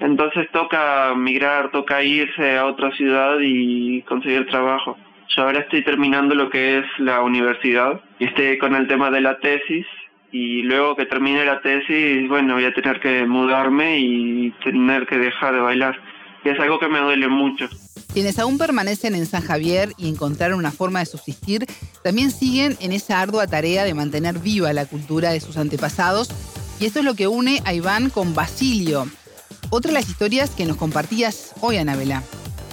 Entonces 0.00 0.48
toca 0.52 1.14
migrar, 1.16 1.70
toca 1.70 2.02
irse 2.02 2.56
a 2.56 2.66
otra 2.66 2.92
ciudad 2.92 3.38
y 3.40 4.02
conseguir 4.02 4.46
trabajo. 4.46 4.96
Yo 5.28 5.42
ahora 5.42 5.60
estoy 5.60 5.82
terminando 5.82 6.34
lo 6.34 6.50
que 6.50 6.78
es 6.78 6.84
la 6.98 7.22
universidad 7.22 8.00
y 8.18 8.26
estoy 8.26 8.58
con 8.58 8.74
el 8.74 8.86
tema 8.86 9.10
de 9.10 9.20
la 9.20 9.38
tesis 9.38 9.86
y 10.30 10.62
luego 10.62 10.96
que 10.96 11.06
termine 11.06 11.44
la 11.44 11.60
tesis, 11.60 12.28
bueno, 12.28 12.54
voy 12.54 12.64
a 12.64 12.74
tener 12.74 13.00
que 13.00 13.24
mudarme 13.26 13.98
y 13.98 14.50
tener 14.62 15.06
que 15.06 15.18
dejar 15.18 15.54
de 15.54 15.60
bailar. 15.60 15.98
Y 16.44 16.50
es 16.50 16.60
algo 16.60 16.78
que 16.78 16.88
me 16.88 17.00
duele 17.00 17.28
mucho. 17.28 17.68
Quienes 18.12 18.38
aún 18.38 18.56
permanecen 18.56 19.14
en 19.14 19.26
San 19.26 19.42
Javier 19.42 19.90
y 19.98 20.08
encontraron 20.08 20.58
una 20.58 20.70
forma 20.70 21.00
de 21.00 21.06
subsistir, 21.06 21.66
también 22.02 22.30
siguen 22.30 22.76
en 22.80 22.92
esa 22.92 23.20
ardua 23.20 23.46
tarea 23.46 23.84
de 23.84 23.94
mantener 23.94 24.38
viva 24.38 24.72
la 24.72 24.86
cultura 24.86 25.30
de 25.30 25.40
sus 25.40 25.56
antepasados 25.56 26.30
y 26.80 26.86
esto 26.86 27.00
es 27.00 27.04
lo 27.04 27.14
que 27.14 27.28
une 27.28 27.60
a 27.64 27.74
Iván 27.74 28.10
con 28.10 28.34
Basilio. 28.34 29.06
Otra 29.70 29.90
de 29.90 29.94
las 29.94 30.08
historias 30.08 30.50
que 30.50 30.64
nos 30.64 30.76
compartías 30.76 31.52
hoy, 31.60 31.76
Anabela. 31.76 32.22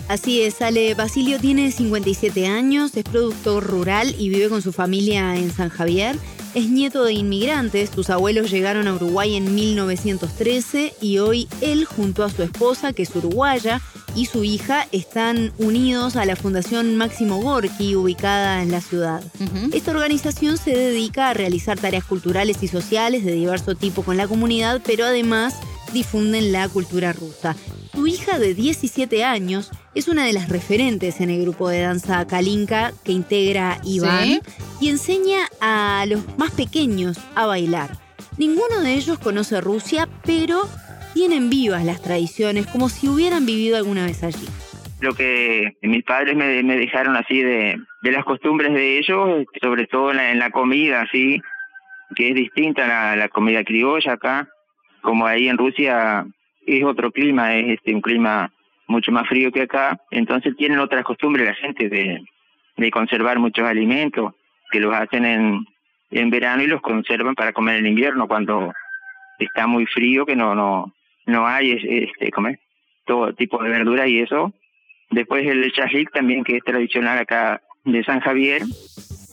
Así 0.08 0.42
es, 0.42 0.62
Ale. 0.62 0.94
Basilio 0.96 1.40
tiene 1.40 1.72
57 1.72 2.46
años, 2.48 2.96
es 2.96 3.04
productor 3.04 3.64
rural 3.64 4.14
y 4.20 4.30
vive 4.30 4.50
con 4.50 4.62
su 4.62 4.74
familia 4.74 5.36
en 5.36 5.52
San 5.52 5.70
Javier. 5.70 6.18
Es 6.54 6.70
nieto 6.70 7.04
de 7.04 7.14
inmigrantes, 7.14 7.90
sus 7.90 8.12
abuelos 8.12 8.52
llegaron 8.52 8.88
a 8.88 8.94
Uruguay 8.94 9.36
en 9.36 9.56
1913 9.56 10.94
y 11.02 11.18
hoy 11.18 11.48
él 11.62 11.86
junto 11.86 12.24
a 12.24 12.30
su 12.30 12.44
esposa, 12.44 12.94
que 12.94 13.02
es 13.04 13.16
uruguaya, 13.16 13.82
y 14.16 14.28
su 14.28 14.44
hija 14.44 14.88
están 14.92 15.52
unidos 15.58 16.16
a 16.16 16.26
la 16.26 16.36
Fundación 16.36 16.96
Máximo 16.96 17.42
Gorki, 17.42 17.96
ubicada 17.96 18.62
en 18.62 18.70
la 18.70 18.82
ciudad. 18.82 19.24
Esta 19.72 19.92
organización 19.92 20.58
se 20.58 20.76
dedica 20.76 21.30
a 21.30 21.34
realizar 21.34 21.80
tareas 21.80 22.04
culturales 22.04 22.62
y 22.62 22.68
sociales 22.68 23.26
de 23.26 23.32
diverso 23.32 23.74
tipo 23.74 24.04
con 24.04 24.18
la 24.18 24.28
comunidad, 24.28 24.80
pero 24.86 25.06
además 25.06 25.56
difunden 25.94 26.52
la 26.52 26.68
cultura 26.68 27.14
rusa. 27.14 27.56
Su 27.94 28.08
hija 28.08 28.40
de 28.40 28.54
17 28.54 29.24
años 29.24 29.72
es 29.96 30.08
una 30.08 30.26
de 30.26 30.34
las 30.34 30.50
referentes 30.50 31.22
en 31.22 31.30
el 31.30 31.42
grupo 31.44 31.70
de 31.70 31.82
danza 31.82 32.26
Kalinka 32.28 32.92
que 33.04 33.12
integra 33.12 33.78
Iván 33.84 34.42
y 34.82 34.90
enseña 34.90 35.48
a 35.62 36.06
los 36.08 36.38
más 36.38 36.52
pequeños 36.52 37.20
a 37.36 37.46
bailar. 37.46 37.92
Ninguno 38.38 38.82
de 38.82 38.96
ellos 38.96 39.20
conoce 39.20 39.62
Rusia, 39.62 40.10
pero 40.26 40.64
tienen 41.14 41.50
vivas 41.50 41.86
las 41.86 42.02
tradiciones 42.02 42.66
como 42.68 42.90
si 42.90 43.08
hubieran 43.08 43.46
vivido 43.46 43.78
alguna 43.78 44.06
vez 44.06 44.24
allí. 44.24 44.48
Lo 45.02 45.14
que 45.14 45.78
mis 45.82 46.04
padres 46.04 46.36
me, 46.36 46.64
dejaron 46.64 47.16
así 47.16 47.42
de, 47.44 47.78
las 48.02 48.24
costumbres 48.24 48.74
de 48.74 48.98
ellos, 48.98 49.46
sobre 49.62 49.86
todo 49.86 50.12
en 50.12 50.40
la, 50.40 50.50
comida, 50.50 51.02
así, 51.02 51.42
que 52.16 52.30
es 52.30 52.36
distinta 52.36 53.12
a 53.12 53.16
la, 53.16 53.30
comida 53.30 53.64
criolla 53.64 54.14
acá, 54.14 54.48
como 55.04 55.28
ahí 55.28 55.48
en 55.48 55.58
Rusia 55.58 56.26
es 56.66 56.84
otro 56.84 57.12
clima, 57.12 57.56
es 57.56 57.78
este 57.78 57.94
un 57.94 58.02
clima 58.02 58.52
mucho 58.88 59.12
más 59.12 59.28
frío 59.28 59.52
que 59.52 59.62
acá, 59.62 60.00
entonces 60.10 60.56
tienen 60.58 60.80
otras 60.80 61.04
costumbres 61.04 61.46
la 61.46 61.54
gente 61.54 61.90
de, 61.90 62.92
conservar 62.92 63.38
muchos 63.38 63.66
alimentos, 63.66 64.34
que 64.72 64.80
los 64.80 64.94
hacen 64.94 65.26
en, 65.26 65.66
en 66.10 66.30
verano 66.30 66.64
y 66.64 66.68
los 66.68 66.82
conservan 66.82 67.36
para 67.36 67.54
comer 67.54 67.78
en 67.78 67.88
invierno 67.88 68.28
cuando 68.28 68.74
está 69.38 69.68
muy 69.68 69.86
frío 69.86 70.26
que 70.26 70.36
no 70.36 70.56
no 70.56 70.94
no 71.26 71.48
hay 71.48 71.72
este 71.72 72.32
comer 72.32 72.60
todo 73.06 73.34
tipo 73.34 73.62
de 73.62 73.70
verdura 73.70 74.08
y 74.08 74.20
eso 74.20 74.54
Después 75.14 75.46
el 75.46 75.72
chajik 75.72 76.12
también, 76.12 76.44
que 76.44 76.58
es 76.58 76.64
tradicional 76.64 77.20
acá 77.20 77.62
de 77.84 78.04
San 78.04 78.20
Javier. 78.20 78.64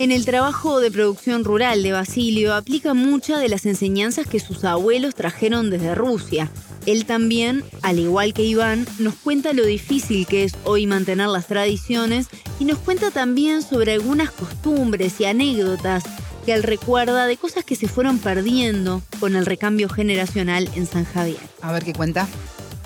En 0.01 0.13
el 0.13 0.25
trabajo 0.25 0.81
de 0.81 0.91
producción 0.91 1.45
rural 1.45 1.83
de 1.83 1.93
Basilio 1.93 2.55
aplica 2.55 2.95
muchas 2.95 3.39
de 3.43 3.51
las 3.51 3.67
enseñanzas 3.67 4.27
que 4.27 4.41
sus 4.41 4.65
abuelos 4.65 5.15
trajeron 5.15 5.69
desde 5.69 5.95
Rusia. 5.95 6.49
Él 6.87 7.05
también, 7.05 7.65
al 7.83 7.99
igual 7.99 8.33
que 8.33 8.43
Iván, 8.43 8.87
nos 8.99 9.15
cuenta 9.17 9.53
lo 9.53 9.63
difícil 9.63 10.27
que 10.27 10.45
es 10.45 10.57
hoy 10.65 10.87
mantener 10.87 11.29
las 11.29 11.49
tradiciones 11.49 12.31
y 12.59 12.65
nos 12.65 12.79
cuenta 12.79 13.11
también 13.11 13.61
sobre 13.61 13.93
algunas 13.93 14.31
costumbres 14.31 15.21
y 15.21 15.27
anécdotas 15.27 16.05
que 16.47 16.55
él 16.55 16.63
recuerda 16.63 17.27
de 17.27 17.37
cosas 17.37 17.67
que 17.67 17.77
se 17.77 17.87
fueron 17.87 18.21
perdiendo 18.21 19.03
con 19.21 19.37
el 19.37 19.45
recambio 19.45 19.91
generacional 19.91 20.67
en 20.77 20.87
San 20.87 21.05
Javier. 21.05 21.43
A 21.61 21.73
ver 21.73 21.85
qué 21.85 21.93
cuenta. 21.93 22.27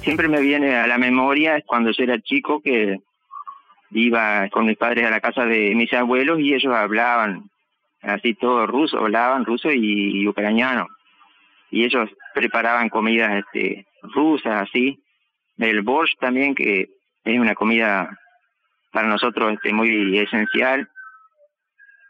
Siempre 0.02 0.26
me 0.26 0.40
viene 0.40 0.74
a 0.74 0.88
la 0.88 0.98
memoria 0.98 1.62
cuando 1.64 1.92
yo 1.92 2.02
era 2.02 2.20
chico 2.20 2.60
que 2.60 2.98
iba 3.94 4.48
con 4.50 4.66
mis 4.66 4.76
padres 4.76 5.06
a 5.06 5.10
la 5.10 5.20
casa 5.20 5.46
de 5.46 5.74
mis 5.74 5.92
abuelos 5.92 6.40
y 6.40 6.52
ellos 6.52 6.74
hablaban 6.74 7.48
así 8.02 8.34
todo 8.34 8.66
ruso, 8.66 8.98
hablaban 8.98 9.44
ruso 9.44 9.70
y, 9.72 10.26
ucraniano. 10.26 10.88
Y 11.70 11.84
ellos 11.84 12.10
preparaban 12.34 12.88
comidas 12.88 13.44
este, 13.44 13.86
rusas, 14.02 14.68
así. 14.68 15.00
El 15.58 15.82
borscht 15.82 16.18
también, 16.18 16.54
que 16.54 16.90
es 17.24 17.38
una 17.38 17.54
comida 17.54 18.18
para 18.92 19.08
nosotros 19.08 19.54
este, 19.54 19.72
muy 19.72 20.18
esencial, 20.18 20.88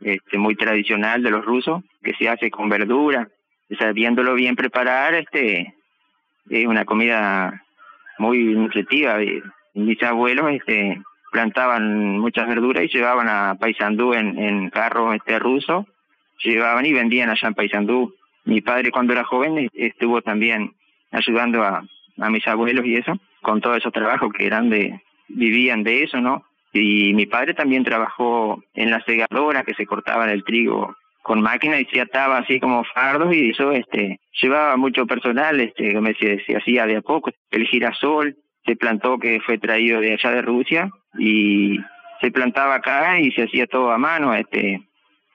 este, 0.00 0.38
muy 0.38 0.56
tradicional 0.56 1.22
de 1.22 1.30
los 1.30 1.44
rusos, 1.44 1.82
que 2.02 2.14
se 2.14 2.28
hace 2.28 2.50
con 2.50 2.68
verdura. 2.68 3.28
Sabiéndolo 3.78 4.34
bien 4.34 4.56
preparar, 4.56 5.14
este, 5.14 5.74
es 6.48 6.66
una 6.66 6.84
comida 6.86 7.62
muy 8.18 8.54
nutritiva. 8.54 9.18
Mis 9.74 10.02
abuelos 10.02 10.50
este, 10.52 11.02
plantaban 11.34 12.20
muchas 12.20 12.46
verduras 12.46 12.84
y 12.84 12.88
llevaban 12.88 13.28
a 13.28 13.56
Paysandú 13.56 14.14
en, 14.14 14.38
en 14.38 14.70
carros 14.70 15.16
este, 15.16 15.40
rusos, 15.40 15.84
llevaban 16.44 16.86
y 16.86 16.92
vendían 16.92 17.28
allá 17.28 17.48
en 17.48 17.54
Paysandú. 17.54 18.14
Mi 18.44 18.60
padre 18.60 18.92
cuando 18.92 19.14
era 19.14 19.24
joven 19.24 19.68
estuvo 19.74 20.22
también 20.22 20.74
ayudando 21.10 21.64
a, 21.64 21.82
a 22.20 22.30
mis 22.30 22.46
abuelos 22.46 22.86
y 22.86 22.94
eso, 22.94 23.18
con 23.42 23.60
todos 23.60 23.78
esos 23.78 23.92
trabajos 23.92 24.32
que 24.32 24.46
eran 24.46 24.70
de, 24.70 25.02
vivían 25.26 25.82
de 25.82 26.04
eso, 26.04 26.20
¿no? 26.20 26.44
Y 26.72 27.12
mi 27.14 27.26
padre 27.26 27.52
también 27.52 27.82
trabajó 27.82 28.62
en 28.74 28.92
la 28.92 29.00
segadora 29.00 29.64
que 29.64 29.74
se 29.74 29.86
cortaban 29.86 30.30
el 30.30 30.44
trigo 30.44 30.94
con 31.24 31.42
máquina 31.42 31.80
y 31.80 31.84
se 31.86 32.00
ataba 32.00 32.38
así 32.38 32.60
como 32.60 32.84
fardos 32.84 33.34
y 33.34 33.50
eso 33.50 33.72
este 33.72 34.20
llevaba 34.40 34.76
mucho 34.76 35.04
personal, 35.04 35.58
este 35.58 35.94
como 35.94 36.12
se, 36.20 36.44
se 36.44 36.56
hacía 36.56 36.86
de 36.86 36.98
a 36.98 37.00
poco, 37.00 37.30
el 37.50 37.66
girasol 37.66 38.36
se 38.66 38.76
plantó 38.76 39.18
que 39.18 39.40
fue 39.40 39.58
traído 39.58 40.00
de 40.00 40.12
allá 40.14 40.30
de 40.30 40.42
Rusia 40.42 40.90
y 41.18 41.78
se 42.20 42.30
plantaba 42.30 42.76
acá 42.76 43.20
y 43.20 43.30
se 43.32 43.42
hacía 43.42 43.66
todo 43.66 43.90
a 43.90 43.98
mano, 43.98 44.34
este 44.34 44.82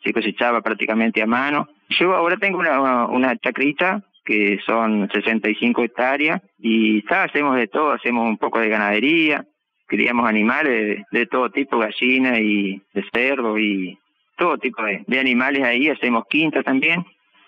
se 0.04 0.14
cosechaba 0.14 0.62
prácticamente 0.62 1.22
a 1.22 1.28
mano. 1.28 1.68
Yo 1.90 2.16
ahora 2.16 2.38
tengo 2.38 2.60
una, 2.60 3.06
una 3.08 3.36
chacrita 3.38 4.02
que 4.24 4.60
son 4.66 5.10
65 5.12 5.84
hectáreas 5.84 6.42
y 6.58 7.00
está, 7.00 7.24
hacemos 7.24 7.56
de 7.56 7.68
todo, 7.68 7.92
hacemos 7.92 8.28
un 8.28 8.38
poco 8.38 8.60
de 8.60 8.70
ganadería, 8.70 9.46
criamos 9.88 10.30
animales 10.30 11.04
de, 11.12 11.26
todo 11.26 11.50
tipo, 11.50 11.80
gallinas 11.80 12.40
y 12.40 12.82
de 12.94 13.04
cerdo 13.12 13.58
y 13.58 13.98
todo 14.38 14.58
tipo 14.58 14.84
de, 14.84 15.04
de, 15.08 15.20
animales 15.20 15.64
ahí, 15.64 15.90
hacemos 15.90 16.26
quinta 16.30 16.64
también, 16.64 17.04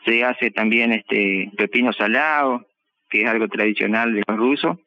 se 0.06 0.24
hace 0.24 0.52
también 0.52 0.92
este 0.92 1.52
pepino 1.56 1.94
salado, 1.94 2.66
que 3.10 3.22
es 3.22 3.30
algo 3.30 3.48
tradicional 3.48 4.14
de 4.14 4.24
los 4.28 4.38
rusos, 4.38 4.78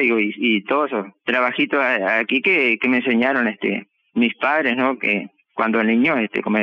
digo, 0.00 0.18
y, 0.18 0.34
y 0.36 0.62
todos 0.64 0.90
esos 0.90 1.06
trabajitos 1.24 1.82
aquí 1.82 2.42
que, 2.42 2.78
que 2.78 2.88
me 2.88 2.98
enseñaron 2.98 3.48
este 3.48 3.86
mis 4.14 4.34
padres, 4.34 4.76
¿no? 4.76 4.98
Que 4.98 5.28
cuando 5.54 5.82
niño, 5.82 6.16
este, 6.18 6.42
con, 6.42 6.54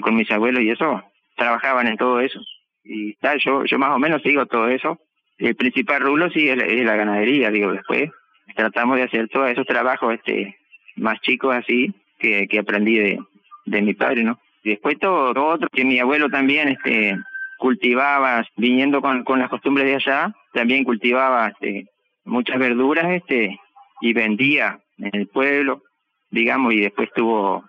con 0.00 0.14
mis 0.14 0.30
abuelos 0.30 0.62
y 0.62 0.70
eso, 0.70 1.02
trabajaban 1.36 1.86
en 1.86 1.96
todo 1.96 2.20
eso. 2.20 2.40
Y 2.84 3.14
tal, 3.14 3.38
yo, 3.40 3.64
yo 3.64 3.78
más 3.78 3.90
o 3.90 3.98
menos 3.98 4.22
sigo 4.22 4.46
todo 4.46 4.68
eso. 4.68 4.98
El 5.38 5.54
principal 5.54 6.00
rublo 6.00 6.30
sí 6.30 6.48
es 6.48 6.56
la, 6.56 6.96
ganadería, 6.96 7.50
digo, 7.50 7.72
después 7.72 8.10
tratamos 8.56 8.96
de 8.96 9.04
hacer 9.04 9.28
todos 9.28 9.50
esos 9.50 9.66
trabajos 9.66 10.14
este 10.14 10.56
más 10.96 11.20
chicos 11.20 11.54
así 11.54 11.94
que, 12.18 12.48
que 12.48 12.58
aprendí 12.58 12.96
de, 12.96 13.18
de 13.66 13.82
mi 13.82 13.94
padre, 13.94 14.24
¿no? 14.24 14.40
Y 14.64 14.70
después 14.70 14.98
todo, 14.98 15.32
todo 15.32 15.46
otro 15.46 15.68
que 15.70 15.84
mi 15.84 16.00
abuelo 16.00 16.28
también 16.28 16.68
este 16.68 17.16
cultivaba, 17.58 18.44
viniendo 18.56 19.00
con, 19.00 19.24
con 19.24 19.38
las 19.38 19.50
costumbres 19.50 19.86
de 19.86 19.94
allá, 19.96 20.32
también 20.52 20.84
cultivaba 20.84 21.48
este 21.48 21.86
muchas 22.28 22.58
verduras 22.58 23.06
este 23.10 23.58
y 24.00 24.12
vendía 24.12 24.78
en 24.98 25.10
el 25.12 25.26
pueblo, 25.28 25.82
digamos, 26.30 26.72
y 26.74 26.80
después 26.80 27.08
estuvo 27.08 27.64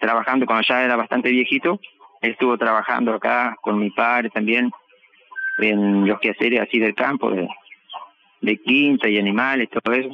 trabajando 0.00 0.46
cuando 0.46 0.64
ya 0.66 0.84
era 0.84 0.96
bastante 0.96 1.30
viejito, 1.30 1.80
estuvo 2.20 2.56
trabajando 2.56 3.14
acá 3.14 3.56
con 3.60 3.78
mi 3.78 3.90
padre 3.90 4.30
también 4.30 4.70
en 5.58 6.06
los 6.06 6.18
quehaceres 6.20 6.60
así 6.60 6.78
del 6.78 6.94
campo, 6.94 7.30
de, 7.30 7.48
de 8.40 8.56
quinta 8.58 9.08
y 9.08 9.18
animales, 9.18 9.68
todo 9.70 9.92
eso. 9.92 10.10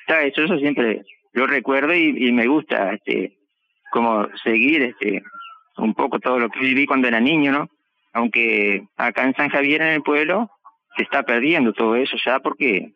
Está 0.00 0.22
eso, 0.22 0.42
eso 0.42 0.58
siempre 0.58 1.02
lo 1.32 1.46
recuerdo 1.46 1.94
y, 1.94 2.28
y 2.28 2.32
me 2.32 2.46
gusta 2.46 2.94
este 2.94 3.38
como 3.92 4.26
seguir 4.42 4.82
este 4.82 5.22
un 5.76 5.94
poco 5.94 6.18
todo 6.18 6.38
lo 6.38 6.48
que 6.48 6.60
viví 6.60 6.86
cuando 6.86 7.08
era 7.08 7.20
niño, 7.20 7.52
¿no? 7.52 7.68
Aunque 8.14 8.84
acá 8.96 9.24
en 9.24 9.34
San 9.34 9.50
Javier 9.50 9.82
en 9.82 9.88
el 9.88 10.02
pueblo 10.02 10.50
se 10.96 11.02
está 11.02 11.22
perdiendo 11.22 11.72
todo 11.72 11.96
eso 11.96 12.16
ya 12.24 12.40
porque 12.40 12.92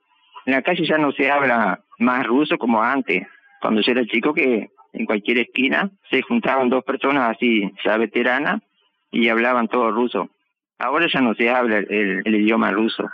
en 0.47 0.53
la 0.53 0.62
calle 0.62 0.85
ya 0.87 0.99
no 0.99 1.12
se 1.12 1.31
habla 1.31 1.81
más 1.99 2.26
ruso 2.26 2.59
como 2.59 2.83
antes, 2.83 3.26
cuando 3.61 3.81
yo 3.81 3.93
era 3.93 4.07
chico 4.07 4.33
que 4.33 4.71
en 4.93 5.07
cualquier 5.07 5.38
esquina 5.38 5.91
se 6.11 6.23
juntaban 6.23 6.69
dos 6.69 6.85
personas 6.85 7.37
así 7.37 7.71
ya 7.85 7.97
veteranas 7.97 8.62
y 9.11 9.29
hablaban 9.29 9.69
todo 9.69 9.91
ruso. 9.91 10.31
Ahora 10.79 11.07
ya 11.12 11.21
no 11.21 11.35
se 11.35 11.50
habla 11.50 11.79
el, 11.79 12.23
el 12.25 12.35
idioma 12.35 12.71
ruso, 12.71 13.09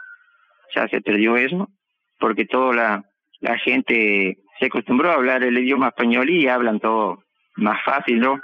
ya 0.75 0.89
se 0.89 1.01
perdió 1.01 1.37
eso 1.37 1.69
porque 2.19 2.45
toda 2.45 2.75
la, 2.75 3.05
la 3.41 3.59
gente 3.59 4.39
se 4.59 4.67
acostumbró 4.67 5.11
a 5.11 5.15
hablar 5.15 5.43
el 5.43 5.59
idioma 5.59 5.89
español 5.89 6.31
y 6.31 6.49
hablan 6.49 6.79
todo 6.79 7.25
más 7.57 7.83
fácil, 7.85 8.21
¿no? 8.21 8.41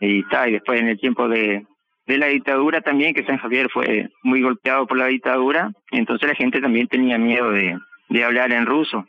Y, 0.00 0.20
está, 0.20 0.48
y 0.48 0.52
después 0.52 0.80
en 0.80 0.88
el 0.88 0.98
tiempo 0.98 1.28
de, 1.28 1.64
de 2.06 2.18
la 2.18 2.26
dictadura 2.26 2.80
también, 2.80 3.14
que 3.14 3.24
San 3.24 3.38
Javier 3.38 3.68
fue 3.72 4.10
muy 4.22 4.42
golpeado 4.42 4.86
por 4.86 4.98
la 4.98 5.06
dictadura, 5.06 5.72
entonces 5.90 6.28
la 6.28 6.34
gente 6.34 6.60
también 6.60 6.86
tenía 6.88 7.18
miedo 7.18 7.50
de, 7.50 7.78
de 8.08 8.24
hablar 8.24 8.52
en 8.52 8.66
ruso, 8.66 9.06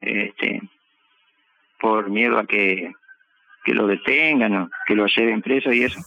este, 0.00 0.62
por 1.80 2.08
miedo 2.08 2.38
a 2.38 2.46
que, 2.46 2.92
que 3.64 3.74
lo 3.74 3.86
detengan 3.86 4.54
o 4.56 4.70
que 4.86 4.94
lo 4.94 5.06
lleven 5.06 5.42
preso 5.42 5.72
y 5.72 5.82
eso. 5.82 6.00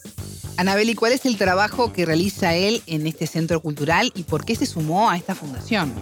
Anabel, 0.57 0.89
¿y 0.89 0.95
cuál 0.95 1.13
es 1.13 1.25
el 1.25 1.37
trabajo 1.37 1.93
que 1.93 2.05
realiza 2.05 2.53
él 2.53 2.81
en 2.87 3.07
este 3.07 3.27
centro 3.27 3.61
cultural 3.61 4.11
y 4.13 4.23
por 4.23 4.43
qué 4.43 4.55
se 4.55 4.65
sumó 4.65 5.09
a 5.09 5.15
esta 5.15 5.35
fundación? 5.35 5.93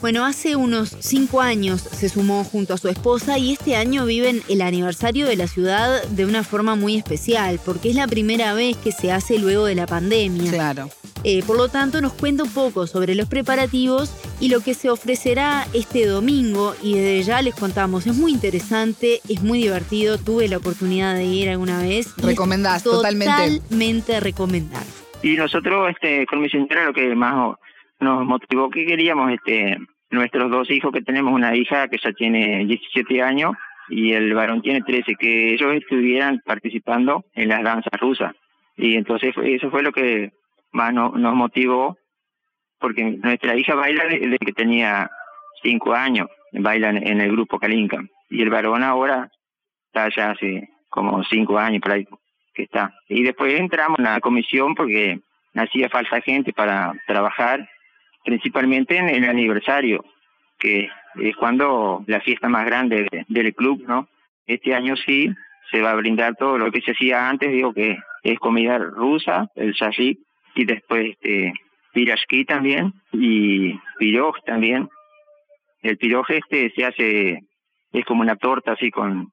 Bueno, 0.00 0.24
hace 0.24 0.54
unos 0.54 0.96
cinco 1.00 1.40
años 1.40 1.80
se 1.80 2.08
sumó 2.08 2.44
junto 2.44 2.72
a 2.72 2.78
su 2.78 2.88
esposa 2.88 3.36
y 3.36 3.52
este 3.52 3.74
año 3.74 4.06
viven 4.06 4.42
el 4.48 4.62
aniversario 4.62 5.26
de 5.26 5.34
la 5.34 5.48
ciudad 5.48 6.04
de 6.04 6.24
una 6.24 6.44
forma 6.44 6.76
muy 6.76 6.96
especial, 6.96 7.58
porque 7.64 7.90
es 7.90 7.96
la 7.96 8.06
primera 8.06 8.54
vez 8.54 8.76
que 8.76 8.92
se 8.92 9.10
hace 9.10 9.40
luego 9.40 9.64
de 9.66 9.74
la 9.74 9.86
pandemia. 9.86 10.52
Claro. 10.52 10.88
Eh, 11.24 11.42
por 11.44 11.56
lo 11.56 11.68
tanto, 11.68 12.00
nos 12.00 12.12
cuenta 12.12 12.44
un 12.44 12.52
poco 12.52 12.86
sobre 12.86 13.16
los 13.16 13.28
preparativos 13.28 14.14
y 14.38 14.50
lo 14.50 14.60
que 14.60 14.74
se 14.74 14.88
ofrecerá 14.88 15.66
este 15.72 16.06
domingo. 16.06 16.76
Y 16.80 16.94
desde 16.94 17.22
ya 17.24 17.42
les 17.42 17.56
contamos, 17.56 18.06
es 18.06 18.14
muy 18.14 18.30
interesante, 18.30 19.20
es 19.28 19.42
muy 19.42 19.58
divertido. 19.58 20.16
Tuve 20.16 20.46
la 20.46 20.58
oportunidad 20.58 21.16
de 21.16 21.24
ir 21.24 21.48
alguna 21.48 21.82
vez. 21.82 22.14
Recomendás, 22.18 22.84
totalmente. 22.84 23.58
Totalmente 23.58 24.20
recomendar. 24.20 24.84
Y 25.24 25.34
nosotros, 25.34 25.90
este, 25.90 26.24
con 26.26 26.40
mi 26.40 26.48
señora, 26.48 26.86
lo 26.86 26.92
que 26.92 27.12
más 27.16 27.56
nos 28.00 28.24
motivó 28.24 28.70
que 28.70 28.86
queríamos 28.86 29.32
este 29.32 29.76
nuestros 30.10 30.50
dos 30.50 30.70
hijos 30.70 30.92
que 30.92 31.02
tenemos 31.02 31.32
una 31.32 31.54
hija 31.54 31.88
que 31.88 31.98
ya 31.98 32.12
tiene 32.12 32.64
17 32.64 33.22
años 33.22 33.52
y 33.88 34.12
el 34.12 34.34
varón 34.34 34.62
tiene 34.62 34.82
13 34.82 35.14
que 35.16 35.54
ellos 35.54 35.74
estuvieran 35.74 36.40
participando 36.44 37.24
en 37.34 37.48
las 37.48 37.62
danzas 37.62 37.92
rusas. 38.00 38.34
Y 38.76 38.96
entonces 38.96 39.34
eso 39.42 39.70
fue 39.70 39.82
lo 39.82 39.92
que 39.92 40.32
más 40.72 40.92
nos 40.92 41.34
motivó 41.34 41.96
porque 42.78 43.02
nuestra 43.04 43.56
hija 43.56 43.74
baila 43.74 44.04
desde 44.04 44.38
que 44.38 44.52
tenía 44.52 45.10
5 45.62 45.92
años 45.94 46.28
baila 46.52 46.90
en 46.90 47.20
el 47.20 47.32
grupo 47.32 47.58
Kalinka. 47.58 48.02
Y 48.30 48.42
el 48.42 48.50
varón 48.50 48.82
ahora 48.82 49.30
está 49.86 50.08
ya 50.14 50.30
hace 50.30 50.68
como 50.88 51.22
5 51.24 51.58
años 51.58 51.80
por 51.80 51.92
ahí 51.92 52.06
que 52.54 52.62
está. 52.64 52.92
Y 53.08 53.22
después 53.22 53.58
entramos 53.58 53.98
en 53.98 54.04
la 54.04 54.20
comisión 54.20 54.74
porque 54.74 55.20
hacía 55.54 55.88
falta 55.88 56.20
gente 56.20 56.52
para 56.52 56.92
trabajar 57.06 57.68
principalmente 58.28 58.94
en 58.98 59.08
el 59.08 59.24
aniversario, 59.24 60.04
que 60.58 60.90
es 61.14 61.36
cuando 61.36 62.04
la 62.06 62.20
fiesta 62.20 62.46
más 62.46 62.66
grande 62.66 63.24
del 63.26 63.54
club, 63.54 63.82
¿no? 63.88 64.06
Este 64.46 64.74
año 64.74 64.96
sí 64.96 65.34
se 65.70 65.80
va 65.80 65.92
a 65.92 65.94
brindar 65.94 66.36
todo 66.36 66.58
lo 66.58 66.70
que 66.70 66.82
se 66.82 66.92
hacía 66.92 67.26
antes, 67.26 67.50
digo 67.50 67.72
que 67.72 67.96
es 68.22 68.38
comida 68.38 68.76
rusa, 68.76 69.50
el 69.54 69.72
shashik, 69.72 70.18
y 70.54 70.64
después 70.66 71.12
este 71.12 71.54
pirashki 71.94 72.44
también, 72.44 72.92
y 73.12 73.72
piroj 73.98 74.36
también. 74.44 74.90
El 75.80 75.96
piroj 75.96 76.30
este 76.30 76.70
se 76.76 76.84
hace 76.84 77.38
es 77.92 78.04
como 78.04 78.20
una 78.20 78.36
torta 78.36 78.72
así 78.72 78.90
con, 78.90 79.32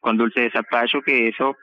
con 0.00 0.16
dulce 0.16 0.40
de 0.40 0.50
zapallo, 0.52 1.02
que 1.02 1.28
eso 1.28 1.54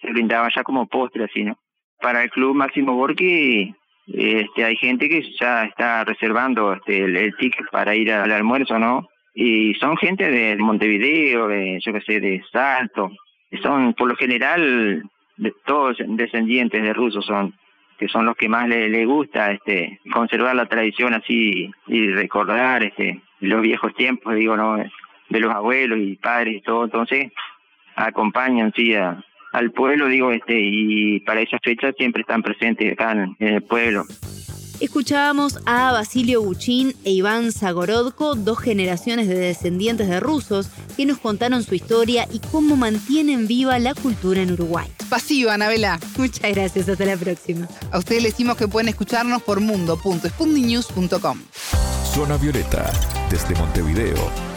se 0.00 0.12
brindaba 0.12 0.48
ya 0.54 0.62
como 0.62 0.86
postre 0.86 1.24
así, 1.24 1.42
¿no? 1.42 1.58
Para 2.00 2.22
el 2.22 2.30
club 2.30 2.54
Máximo 2.54 2.94
Borghi 2.94 3.74
este, 4.06 4.64
hay 4.64 4.76
gente 4.76 5.08
que 5.08 5.22
ya 5.40 5.64
está 5.64 6.04
reservando 6.04 6.74
este, 6.74 7.04
el, 7.04 7.34
ticket 7.36 7.66
para 7.70 7.94
ir 7.94 8.12
al 8.12 8.30
almuerzo, 8.30 8.78
¿no? 8.78 9.08
Y 9.34 9.74
son 9.74 9.96
gente 9.96 10.30
de 10.30 10.56
Montevideo, 10.56 11.48
de, 11.48 11.78
yo 11.84 11.92
qué 11.92 12.00
sé, 12.02 12.20
de 12.20 12.42
Salto. 12.52 13.10
Son, 13.62 13.94
por 13.94 14.08
lo 14.08 14.16
general, 14.16 15.02
de, 15.36 15.52
todos 15.64 15.96
descendientes 16.06 16.82
de 16.82 16.92
rusos 16.92 17.24
son 17.24 17.54
que 17.98 18.08
son 18.08 18.26
los 18.26 18.36
que 18.36 18.48
más 18.48 18.68
le, 18.68 18.88
le 18.88 19.06
gusta 19.06 19.52
este 19.52 20.00
conservar 20.12 20.56
la 20.56 20.66
tradición 20.66 21.14
así 21.14 21.70
y 21.86 22.08
recordar 22.08 22.82
este 22.82 23.22
los 23.38 23.62
viejos 23.62 23.94
tiempos 23.94 24.34
digo 24.34 24.56
no 24.56 24.76
de 24.76 25.40
los 25.40 25.54
abuelos 25.54 26.00
y 26.00 26.16
padres 26.16 26.56
y 26.56 26.60
todo 26.60 26.84
entonces 26.84 27.30
acompañan 27.94 28.72
sí 28.74 28.94
a, 28.94 29.22
al 29.54 29.70
pueblo, 29.70 30.08
digo, 30.08 30.32
este, 30.32 30.58
y 30.60 31.20
para 31.20 31.40
esa 31.40 31.58
fecha 31.62 31.92
siempre 31.96 32.22
están 32.22 32.42
presentes 32.42 32.92
acá 32.92 33.12
en, 33.12 33.36
el 33.38 33.62
pueblo. 33.62 34.04
Escuchábamos 34.80 35.60
a 35.64 35.92
Basilio 35.92 36.42
Buchín 36.42 36.94
e 37.04 37.12
Iván 37.12 37.52
Zagorodko, 37.52 38.34
dos 38.34 38.58
generaciones 38.58 39.28
de 39.28 39.36
descendientes 39.36 40.08
de 40.08 40.18
rusos, 40.18 40.68
que 40.96 41.06
nos 41.06 41.18
contaron 41.18 41.62
su 41.62 41.76
historia 41.76 42.26
y 42.32 42.40
cómo 42.40 42.74
mantienen 42.74 43.46
viva 43.46 43.78
la 43.78 43.94
cultura 43.94 44.42
en 44.42 44.50
Uruguay. 44.50 44.88
Pasivo, 45.08 45.52
Anabela. 45.52 46.00
Muchas 46.18 46.52
gracias, 46.52 46.88
hasta 46.88 47.06
la 47.06 47.16
próxima. 47.16 47.68
A 47.92 47.98
ustedes 47.98 48.24
les 48.24 48.32
decimos 48.32 48.56
que 48.56 48.66
pueden 48.66 48.88
escucharnos 48.88 49.40
por 49.44 49.60
mundo.spundinews.com. 49.60 51.38
Zona 52.12 52.36
Violeta, 52.38 52.90
desde 53.30 53.54
Montevideo, 53.54 54.53